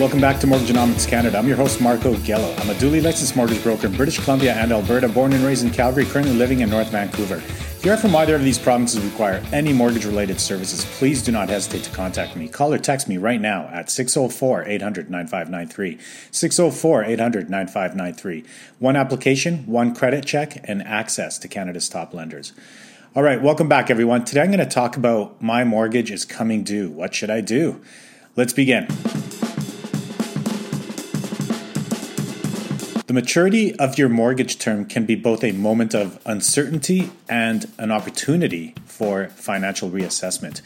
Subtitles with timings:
[0.00, 1.38] Welcome back to Mortgagenomics Canada.
[1.38, 2.60] I'm your host, Marko Gelo.
[2.60, 5.70] I'm a duly licensed mortgage broker in British Columbia and Alberta, born and raised in
[5.70, 7.36] Calgary, currently living in North Vancouver.
[7.36, 11.30] If you are from either of these provinces require any mortgage related services, please do
[11.30, 12.48] not hesitate to contact me.
[12.48, 16.00] Call or text me right now at 604 800 9593.
[16.32, 18.44] 604 800 9593.
[18.80, 22.52] One application, one credit check, and access to Canada's top lenders.
[23.14, 24.24] All right, welcome back, everyone.
[24.24, 26.90] Today I'm going to talk about my mortgage is coming due.
[26.90, 27.80] What should I do?
[28.34, 28.88] Let's begin.
[33.14, 37.92] The maturity of your mortgage term can be both a moment of uncertainty and an
[37.92, 40.62] opportunity for financial reassessment.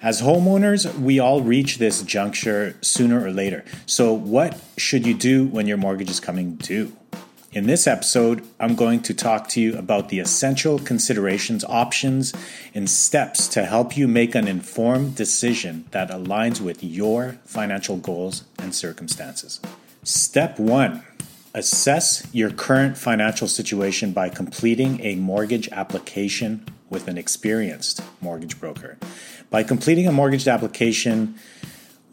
[0.00, 3.62] As homeowners, we all reach this juncture sooner or later.
[3.84, 6.96] So, what should you do when your mortgage is coming due?
[7.52, 12.32] In this episode, I'm going to talk to you about the essential considerations, options,
[12.74, 18.44] and steps to help you make an informed decision that aligns with your financial goals
[18.58, 19.60] and circumstances.
[20.04, 21.04] Step one
[21.54, 28.98] assess your current financial situation by completing a mortgage application with an experienced mortgage broker.
[29.50, 31.34] By completing a mortgage application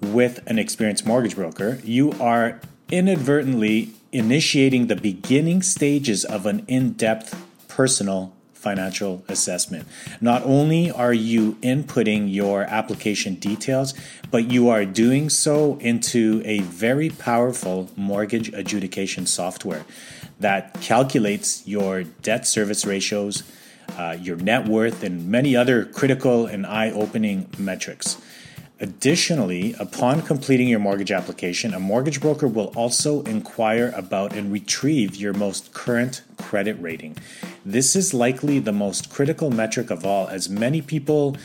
[0.02, 2.60] with an experienced mortgage broker, you are
[2.92, 9.88] inadvertently initiating the beginning stages of an in depth personal financial assessment.
[10.20, 13.94] Not only are you inputting your application details,
[14.32, 19.86] but you are doing so into a very powerful mortgage adjudication software
[20.40, 23.44] that calculates your debt service ratios,
[23.98, 28.18] uh, your net worth, and many other critical and eye opening metrics.
[28.82, 35.18] Additionally, upon completing your mortgage application, a mortgage broker will also inquire about and retrieve
[35.18, 37.18] your most current credit rating.
[37.66, 41.36] This is likely the most critical metric of all, as many people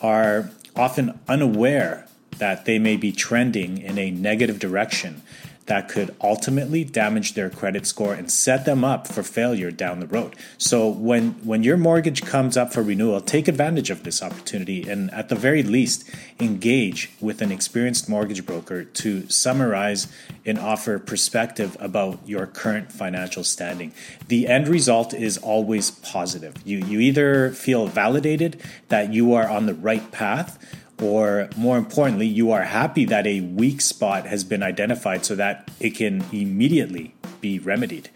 [0.00, 2.08] are often unaware
[2.38, 5.22] that they may be trending in a negative direction
[5.70, 10.06] that could ultimately damage their credit score and set them up for failure down the
[10.08, 10.34] road.
[10.58, 15.12] So when when your mortgage comes up for renewal, take advantage of this opportunity and
[15.12, 16.10] at the very least
[16.40, 20.08] engage with an experienced mortgage broker to summarize
[20.44, 23.92] and offer perspective about your current financial standing.
[24.26, 26.54] The end result is always positive.
[26.64, 30.58] You you either feel validated that you are on the right path
[31.00, 35.70] or more importantly, you are happy that a weak spot has been identified so that
[35.80, 38.10] it can immediately be remedied,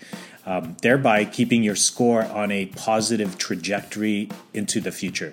[0.47, 5.33] um, thereby keeping your score on a positive trajectory into the future.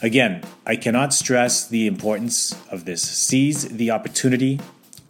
[0.00, 3.02] Again, I cannot stress the importance of this.
[3.02, 4.60] Seize the opportunity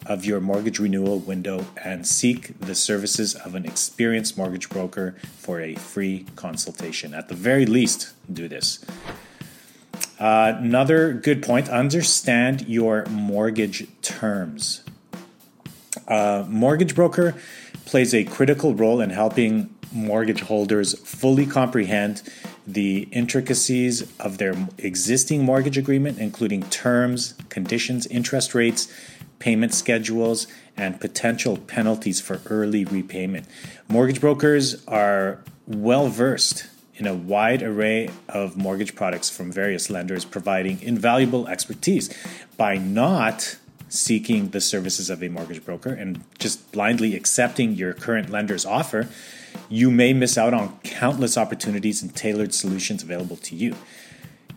[0.05, 5.61] of your mortgage renewal window and seek the services of an experienced mortgage broker for
[5.61, 7.13] a free consultation.
[7.13, 8.83] At the very least, do this.
[10.19, 14.83] Another good point understand your mortgage terms.
[16.07, 17.35] Uh, mortgage broker
[17.85, 22.21] plays a critical role in helping mortgage holders fully comprehend
[22.67, 28.91] the intricacies of their existing mortgage agreement, including terms, conditions, interest rates,
[29.39, 33.47] payment schedules, and potential penalties for early repayment.
[33.87, 36.67] Mortgage brokers are well versed
[36.99, 42.13] in a wide array of mortgage products from various lenders, providing invaluable expertise.
[42.57, 48.29] By not seeking the services of a mortgage broker and just blindly accepting your current
[48.29, 49.07] lender's offer,
[49.69, 53.75] you may miss out on countless opportunities and tailored solutions available to you.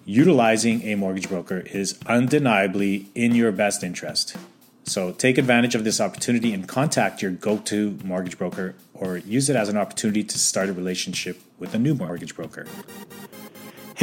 [0.04, 4.36] Utilizing a mortgage broker is undeniably in your best interest.
[4.84, 9.48] So take advantage of this opportunity and contact your go to mortgage broker or use
[9.48, 12.66] it as an opportunity to start a relationship with a new mortgage broker.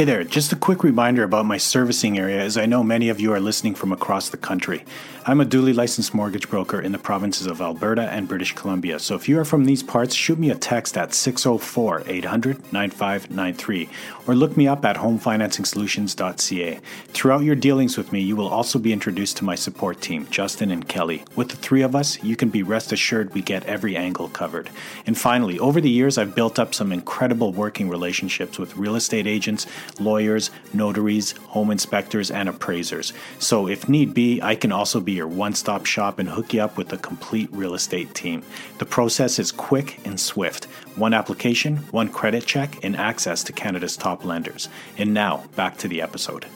[0.00, 3.20] Hey there, just a quick reminder about my servicing area as I know many of
[3.20, 4.82] you are listening from across the country.
[5.26, 9.14] I'm a duly licensed mortgage broker in the provinces of Alberta and British Columbia, so
[9.14, 13.90] if you are from these parts, shoot me a text at 604 800 9593
[14.26, 16.80] or look me up at homefinancingsolutions.ca.
[17.08, 20.70] Throughout your dealings with me, you will also be introduced to my support team, Justin
[20.70, 21.24] and Kelly.
[21.36, 24.70] With the three of us, you can be rest assured we get every angle covered.
[25.04, 29.26] And finally, over the years, I've built up some incredible working relationships with real estate
[29.26, 29.66] agents
[29.98, 33.12] lawyers, notaries, home inspectors, and appraisers.
[33.38, 36.62] So, if need be, I can also be your one stop shop and hook you
[36.62, 38.42] up with a complete real estate team.
[38.78, 40.66] The process is quick and swift
[40.96, 44.68] one application, one credit check, and access to Canada's top lenders.
[44.98, 46.46] And now, back to the episode.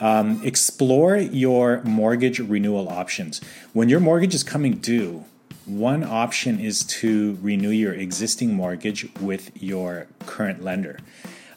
[0.00, 3.40] Um, explore your mortgage renewal options.
[3.72, 5.24] When your mortgage is coming due,
[5.66, 10.98] one option is to renew your existing mortgage with your current lender.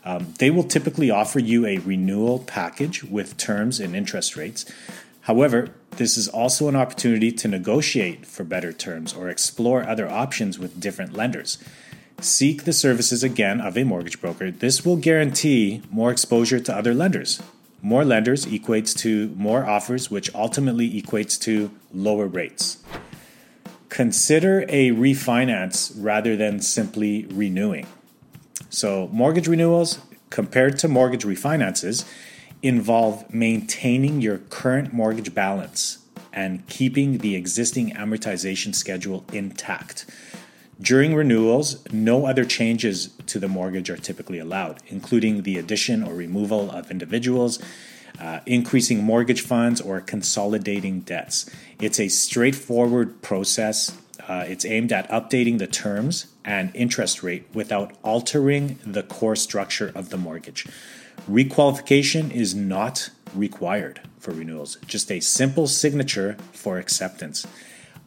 [0.06, 4.66] Um, they will typically offer you a renewal package with terms and interest rates.
[5.22, 10.60] However, this is also an opportunity to negotiate for better terms or explore other options
[10.60, 11.58] with different lenders.
[12.20, 14.52] Seek the services again of a mortgage broker.
[14.52, 17.42] This will guarantee more exposure to other lenders.
[17.82, 22.84] More lenders equates to more offers, which ultimately equates to lower rates.
[23.90, 27.86] Consider a refinance rather than simply renewing.
[28.74, 30.00] So, mortgage renewals
[30.32, 32.06] compared to mortgage refinances
[32.64, 36.00] involve maintaining your current mortgage balance
[36.34, 40.08] and keeping the existing amortization schedule intact.
[40.82, 46.16] During renewals, no other changes to the mortgage are typically allowed, including the addition or
[46.16, 47.60] removal of individuals,
[48.20, 51.48] uh, increasing mortgage funds, or consolidating debts.
[51.80, 53.96] It's a straightforward process.
[54.28, 59.92] Uh, it's aimed at updating the terms and interest rate without altering the core structure
[59.96, 60.66] of the mortgage.
[61.30, 67.46] Requalification is not required for renewals, just a simple signature for acceptance,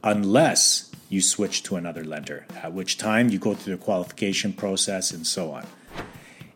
[0.02, 5.10] unless you switch to another lender, at which time you go through the qualification process
[5.10, 5.66] and so on.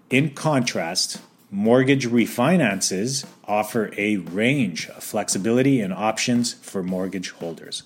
[0.08, 1.20] In contrast,
[1.50, 7.82] mortgage refinances offer a range of flexibility and options for mortgage holders.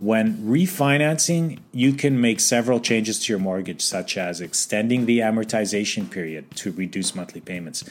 [0.00, 6.10] When refinancing, you can make several changes to your mortgage, such as extending the amortization
[6.10, 7.84] period to reduce monthly payments,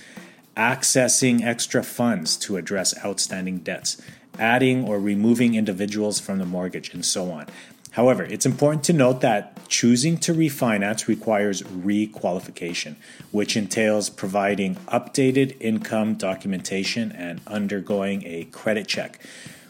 [0.58, 4.02] accessing extra funds to address outstanding debts,
[4.40, 7.46] adding or removing individuals from the mortgage, and so on.
[7.92, 12.96] However, it's important to note that choosing to refinance requires requalification,
[13.30, 19.20] which entails providing updated income documentation and undergoing a credit check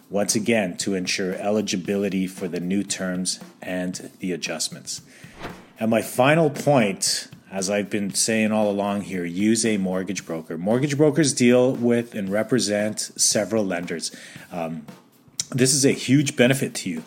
[0.10, 5.02] once again to ensure eligibility for the new terms and the adjustments.
[5.80, 10.58] And my final point, as I've been saying all along here, use a mortgage broker.
[10.58, 14.12] Mortgage brokers deal with and represent several lenders.
[14.52, 14.86] Um,
[15.52, 17.04] this is a huge benefit to you.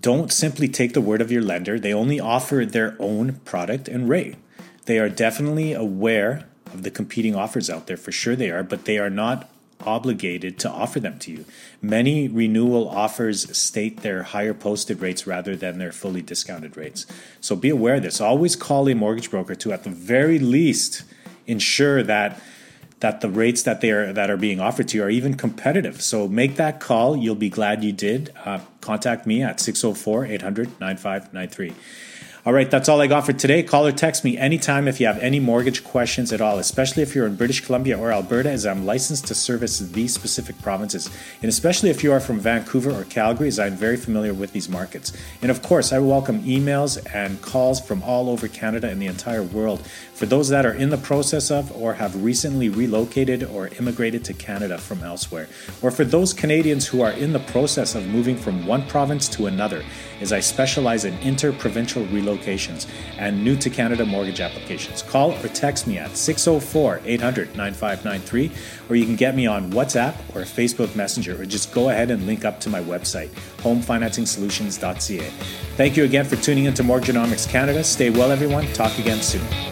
[0.00, 4.08] Don't simply take the word of your lender, they only offer their own product and
[4.08, 4.36] rate.
[4.86, 8.86] They are definitely aware of the competing offers out there, for sure they are, but
[8.86, 9.50] they are not
[9.86, 11.44] obligated to offer them to you.
[11.82, 17.06] Many renewal offers state their higher posted rates rather than their fully discounted rates.
[17.40, 18.20] So be aware of this.
[18.20, 21.04] Always call a mortgage broker to at the very least
[21.46, 22.40] ensure that
[23.00, 26.02] that the rates that they are that are being offered to you are even competitive.
[26.02, 27.16] So make that call.
[27.16, 28.32] You'll be glad you did.
[28.44, 31.72] Uh, contact me at 604 800 9593.
[32.46, 33.62] All right, that's all I got for today.
[33.62, 37.14] Call or text me anytime if you have any mortgage questions at all, especially if
[37.14, 41.10] you're in British Columbia or Alberta, as I'm licensed to service these specific provinces.
[41.42, 44.70] And especially if you are from Vancouver or Calgary, as I'm very familiar with these
[44.70, 45.12] markets.
[45.42, 49.42] And of course, I welcome emails and calls from all over Canada and the entire
[49.42, 54.24] world for those that are in the process of or have recently relocated or immigrated
[54.24, 55.46] to Canada from elsewhere,
[55.82, 59.44] or for those Canadians who are in the process of moving from one province to
[59.44, 59.82] another,
[60.22, 62.86] as I specialize in inter-provincial relocation locations
[63.18, 65.02] and new to Canada mortgage applications.
[65.02, 68.50] Call or text me at 604 800 9593,
[68.88, 72.26] or you can get me on WhatsApp or Facebook Messenger, or just go ahead and
[72.26, 75.30] link up to my website, homefinancingsolutions.ca.
[75.76, 77.82] Thank you again for tuning into Mortgagenomics Canada.
[77.84, 78.66] Stay well, everyone.
[78.72, 79.69] Talk again soon.